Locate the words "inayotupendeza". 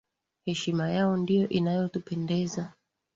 1.49-2.71